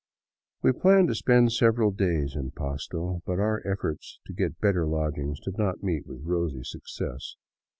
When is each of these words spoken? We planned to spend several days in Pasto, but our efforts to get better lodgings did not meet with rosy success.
We 0.63 0.71
planned 0.71 1.09
to 1.09 1.13
spend 1.13 1.51
several 1.51 1.91
days 1.91 2.35
in 2.35 2.53
Pasto, 2.57 3.21
but 3.23 3.37
our 3.37 3.61
efforts 3.67 4.19
to 4.25 4.33
get 4.33 4.59
better 4.59 4.87
lodgings 4.87 5.39
did 5.39 5.59
not 5.59 5.83
meet 5.83 6.07
with 6.07 6.23
rosy 6.23 6.63
success. 6.63 7.35